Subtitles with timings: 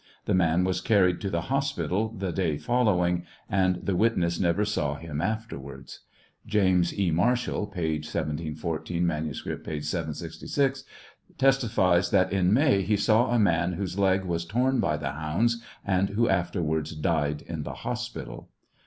[0.25, 4.95] The man was carried to the hospital the day following, and the witness never saw
[4.95, 5.99] him afterwards.
[6.47, 7.11] James E.
[7.11, 7.97] Marshall (p.
[7.97, 9.79] 1714; manuscript, p.
[9.79, 10.85] 766)
[11.37, 15.61] testifies that in May he saw a man whose leg was torn by the hounds,
[15.85, 18.49] and who afterwards died in the hospital.